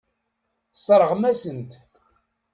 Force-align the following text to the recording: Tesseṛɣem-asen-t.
Tesseṛɣem-asen-t. 0.71 1.71